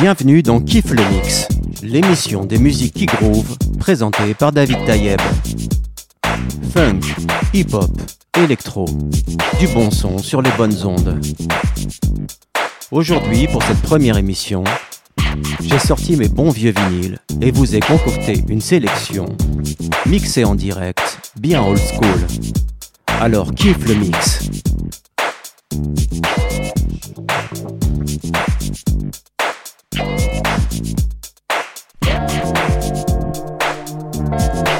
[0.00, 1.46] Bienvenue dans Kiff le Mix,
[1.84, 5.20] l'émission des musiques qui groove, présentée par David Tayeb.
[6.74, 7.00] Funk,
[7.54, 7.90] hip-hop,
[8.42, 8.86] électro,
[9.60, 11.20] du bon son sur les bonnes ondes.
[12.90, 14.64] Aujourd'hui, pour cette première émission,
[15.60, 19.26] j'ai sorti mes bons vieux vinyles et vous ai concocté une sélection
[20.06, 22.26] mixée en direct, bien old school.
[23.20, 24.50] Alors kiffe le mix.
[25.70, 26.00] Thank
[34.68, 34.79] you.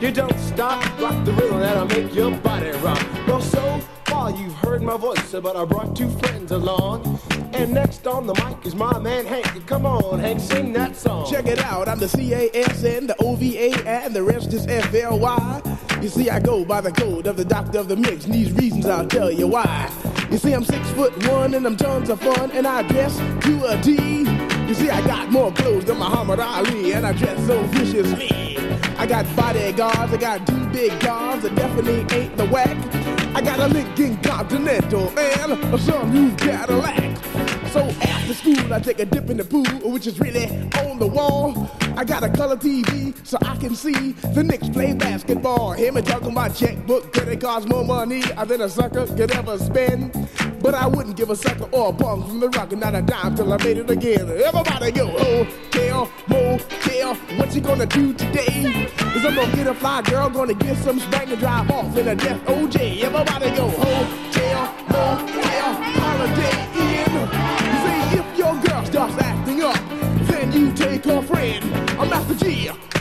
[0.00, 3.04] You don't stop, rock the rhythm that'll make your body rock.
[3.26, 7.18] Well, so far you've heard my voice, but I brought two friends along.
[7.52, 9.66] And next on the mic is my man Hank.
[9.66, 11.28] Come on, Hank, sing that song.
[11.28, 15.62] Check it out, I'm the C-A-S-N, the O-V-A, and the rest is F-L-Y.
[16.00, 18.52] You see, I go by the code of the doctor of the mix, and these
[18.52, 19.90] reasons I'll tell you why.
[20.30, 23.64] You see, I'm six foot one, and I'm tons of fun, and I dress to
[23.64, 24.37] a D.
[24.68, 28.58] You see, I got more clothes than Muhammad Ali, and I dress so viciously.
[28.98, 32.76] I got bodyguards, I got two big guns that definitely ain't the whack.
[33.34, 37.16] I got a Lincoln Continental and a some new Cadillac.
[37.68, 40.46] So after school, I take a dip in the pool, which is really
[40.84, 41.70] on the wall.
[41.96, 45.72] I got a color TV so I can see the Knicks play basketball.
[45.72, 50.12] Him and talking my checkbook, credit cards, more money than a sucker could ever spend?
[50.60, 53.02] But I wouldn't give a sucker or a punk from the rock and not a
[53.02, 54.28] dime till I made it again.
[54.28, 58.88] Everybody go, oh, hotel, motel, what you gonna do today?
[59.14, 62.08] Is I'm gonna get a fly girl, gonna get some spank and drive off in
[62.08, 63.02] a death OJ.
[63.02, 67.12] Everybody go, oh, hotel, motel, holiday in.
[67.84, 69.78] See if your girl starts acting up,
[70.26, 71.64] then you take her friend.
[72.00, 72.70] I'm Master G.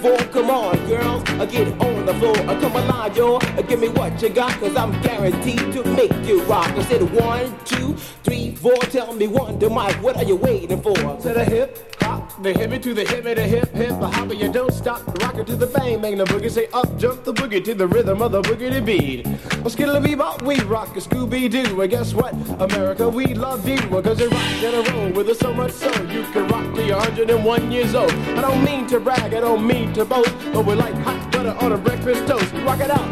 [0.00, 0.16] four.
[0.32, 2.36] Come on, girls, I get it on the floor.
[2.48, 3.36] I come alive, yo.
[3.36, 6.70] I uh, give me what you got, cause I'm guaranteed to make you rock.
[6.70, 7.94] I said one, two,
[8.24, 8.76] three, four.
[8.76, 10.94] Tell me one, the mic, what are you waiting for?
[10.94, 14.50] To the hip, hop, the hippie to the hippie, the hip, hip, the hopper, you
[14.52, 15.06] don't stop.
[15.22, 16.50] Rock it to the bang, bang, the boogie.
[16.50, 19.26] Say up, jump the boogie to the rhythm of the boogie to beat.
[19.60, 21.80] Well, skittle bebop, we rock a Scooby Doo.
[21.80, 22.32] And guess what?
[22.60, 23.80] America, we love you.
[23.88, 26.86] Because you rock and a roll with us so much so you can rock till
[26.86, 28.10] you're 101 years old.
[28.10, 31.56] I don't mean to brag, I don't mean to boast, but we're like hot butter
[31.60, 32.52] on a breakfast toast.
[32.64, 33.08] Rock it out.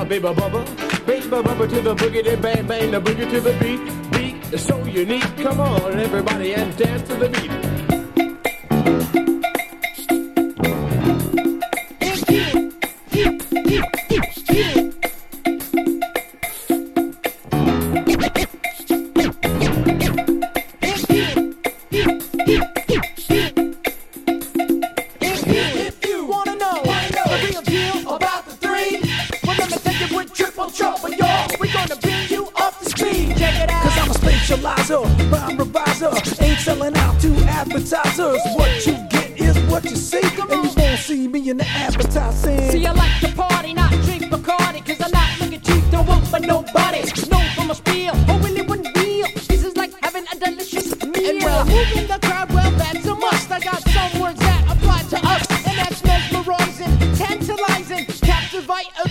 [0.00, 3.52] A baby bubba, baby bubba to the boogie, then bang bang the boogie to the
[3.60, 3.80] beat.
[4.12, 5.36] Beat is so unique.
[5.36, 7.73] Come on, everybody, and dance to the beat.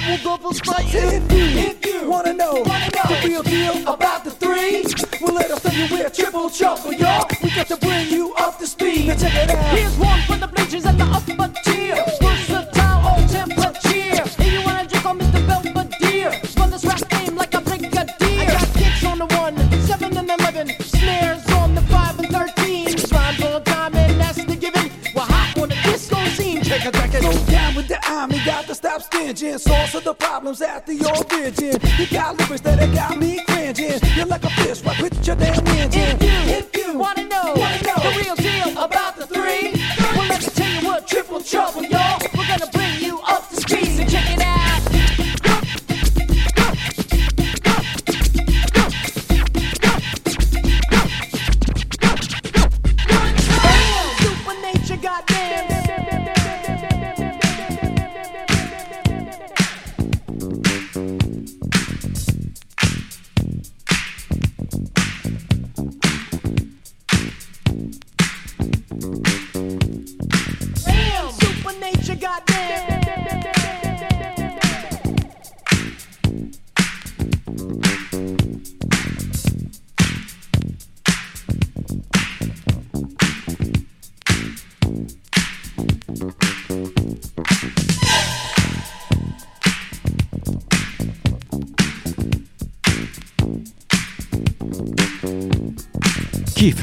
[0.08, 0.94] Will double spice.
[0.94, 4.84] If you, you wanna know, the real deal about the three,
[5.22, 7.28] well let us tell you we're triple trouble, y'all.
[7.42, 9.08] We got to bring you up to speed.
[9.08, 9.78] Now check it out.
[9.78, 10.43] Here's one for the
[29.60, 31.80] Source of the problems at the origin.
[32.00, 33.33] You got lyrics that have got me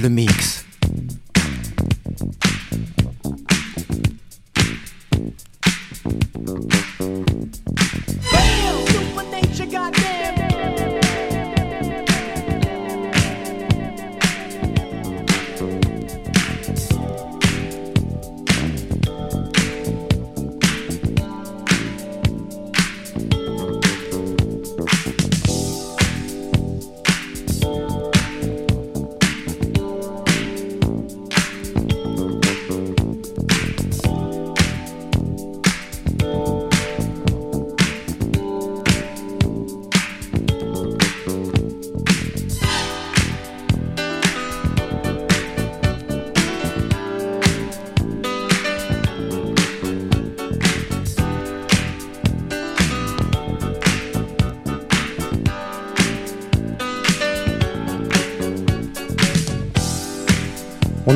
[0.00, 0.60] le mix.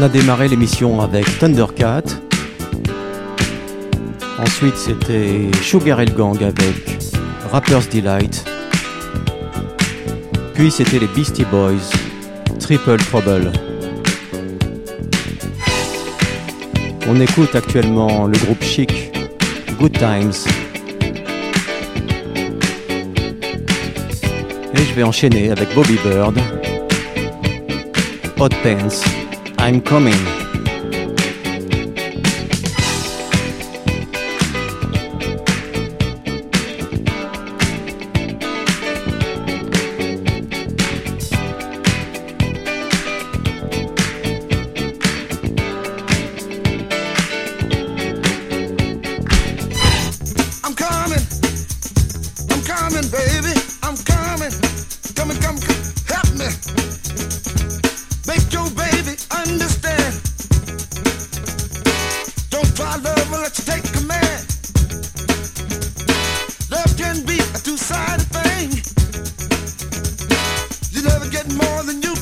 [0.04, 2.02] a démarré l'émission avec Thundercat.
[4.38, 6.98] Ensuite, c'était Sugar El Gang avec
[7.50, 8.44] Rapper's Delight.
[10.52, 11.90] Puis, c'était les Beastie Boys,
[12.60, 13.50] Triple Trouble.
[17.08, 19.10] On écoute actuellement le groupe Chic,
[19.78, 20.34] Good Times.
[24.74, 26.38] Et je vais enchaîner avec Bobby Bird,
[28.38, 29.23] Hot Pants.
[29.64, 30.43] I'm Coming.
[71.34, 72.13] get more than you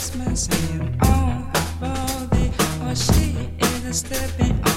[0.00, 2.50] Christmas and you own a body,
[2.86, 4.69] or she is a stepping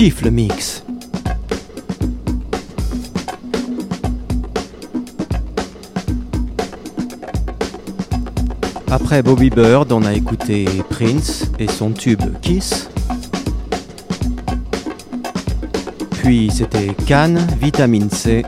[0.00, 0.82] Kiffe le mix.
[8.90, 12.88] Après Bobby Bird, on a écouté Prince et son tube Kiss.
[16.12, 18.42] Puis c'était Cannes, Vitamine C.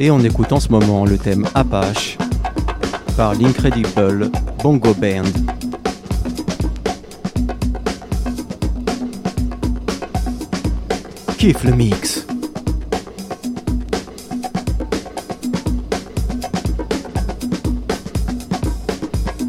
[0.00, 2.18] Et on écoute en ce moment le thème Apache
[3.16, 4.32] par l'Incredible
[4.64, 5.57] Bongo Band.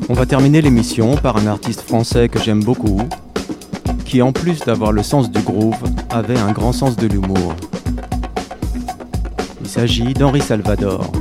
[0.07, 3.01] On va terminer l'émission par un artiste français que j'aime beaucoup,
[4.05, 5.75] qui en plus d'avoir le sens du groove,
[6.09, 7.53] avait un grand sens de l'humour.
[9.61, 11.11] Il s'agit d'Henri Salvador.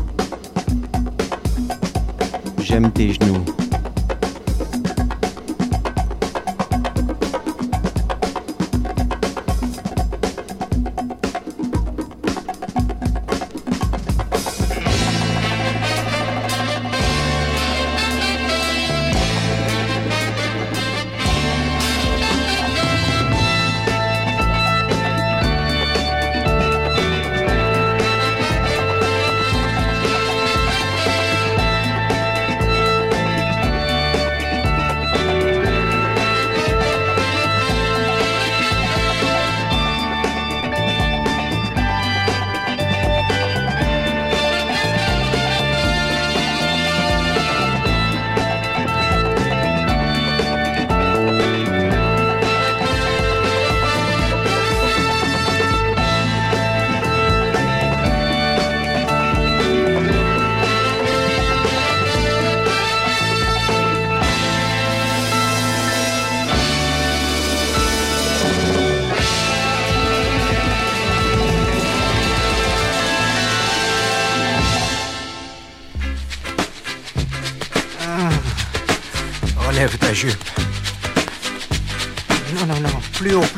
[2.63, 3.58] J'aime tes genoux.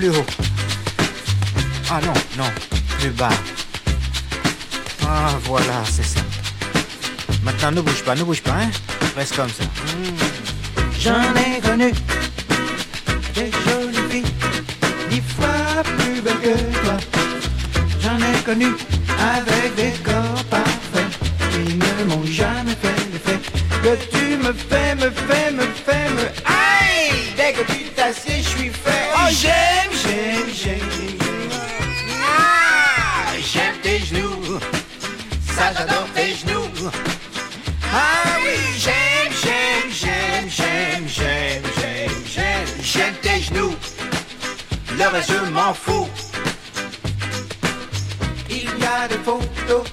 [0.08, 0.24] Haut.
[1.90, 2.50] Ah non, non.
[2.98, 3.28] Plus bas.
[5.06, 6.20] Ah, voilà, c'est ça.
[7.42, 8.70] Maintenant, ne bouge pas, ne bouge pas, hein.
[9.14, 9.64] Reste comme ça.
[10.98, 11.92] J'en ai connu
[13.34, 14.34] des jolies filles,
[15.10, 16.96] dix fois plus belles que toi.
[18.00, 18.68] J'en ai connu
[19.18, 21.18] avec des corps parfaits
[21.52, 23.40] qui ne m'ont jamais fait l'effet
[23.82, 24.52] que tu me
[45.28, 46.08] Je m'en fous.
[48.48, 49.84] Il y a des photos,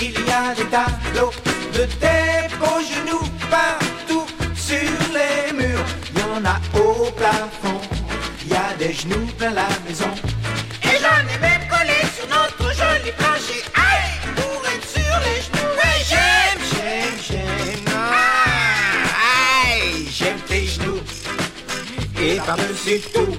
[0.00, 1.32] il y a des tableaux
[1.74, 4.78] de tes beaux genoux partout sur
[5.12, 5.84] les murs.
[6.14, 7.80] Il y en a au plafond,
[8.44, 10.10] il y a des genoux plein la maison.
[10.84, 13.62] Et j'en ai même collé sur notre joli plancher.
[13.74, 15.72] Aïe, pour être sur les genoux.
[15.76, 17.94] Ouais, j'aime, j'aime, j'aime.
[17.94, 21.00] Ah, aïe, j'aime tes genoux.
[22.18, 23.36] Et par-dessus tout.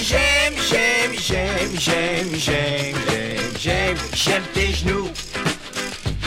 [0.00, 5.08] J'aime, j'aime, j'aime, j'aime, j'aime, j'aime, j'aime, j'aime tes genoux.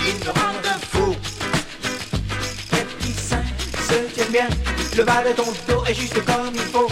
[0.08, 1.16] Ils me rendent fou.
[2.70, 3.44] Tes petits seins
[3.88, 4.50] se tiennent bien.
[4.98, 6.90] Le bas de ton dos est juste comme il faut.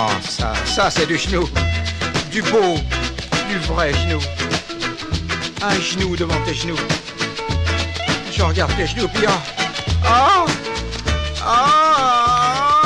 [0.00, 1.48] Oh, ça, ça c'est du genou.
[2.30, 2.76] Du beau,
[3.48, 4.20] du vrai genou.
[5.60, 6.78] Un genou devant tes genoux.
[8.30, 9.42] Je regarde tes genoux, puis ah.
[10.04, 10.46] Ah!
[11.44, 12.78] Ah!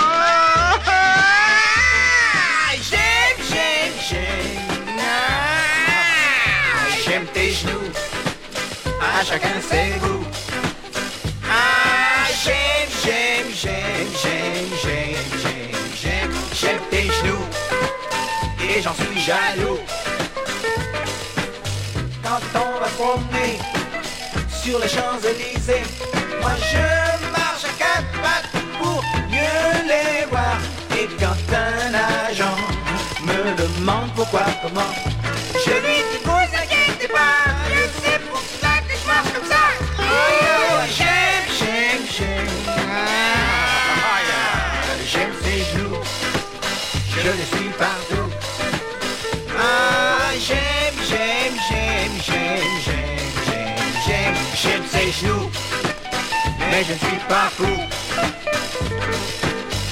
[2.81, 4.99] J'aime, j'aime, j'aime.
[4.99, 7.93] Ah, J'aime tes genoux.
[9.19, 10.22] À chacun ses goûts.
[18.83, 19.79] j'en suis jaloux.
[22.23, 23.59] Quand on va se promener
[24.51, 25.83] sur les Champs-Élysées,
[26.41, 30.59] moi je marche à quatre pattes pour mieux les voir.
[30.99, 31.95] Et quand un
[32.29, 32.57] agent
[33.25, 34.93] me demande pourquoi, comment,
[56.73, 57.67] mais je suis pas fou.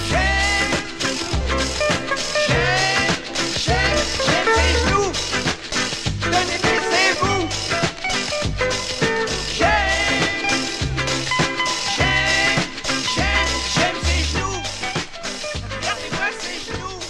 [0.09, 0.73] J'aime,
[2.49, 3.19] j'aime,
[3.65, 5.13] j'aime, j'aime genoux,
[6.23, 7.43] tenez, baissez-vous.
[9.59, 10.49] J'aime,
[11.97, 12.63] j'aime,
[13.15, 14.61] j'aime, j'aime ses genoux,
[15.77, 17.01] regardez-moi ses genoux.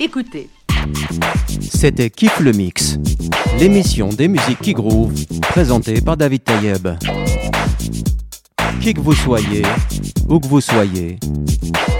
[0.00, 0.50] Écoutez,
[1.82, 2.96] c'était Kiff le Mix,
[3.58, 6.90] l'émission des musiques qui groove, présentée par David Tayeb.
[8.80, 9.64] Qui que vous soyez,
[10.28, 11.18] où que vous soyez,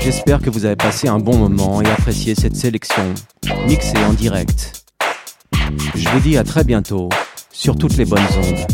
[0.01, 3.13] j'espère que vous avez passé un bon moment et apprécié cette sélection,
[3.67, 4.85] mixée en direct.
[5.97, 7.09] Je vous dis à très bientôt
[7.51, 8.65] sur toutes les bonnes ondes.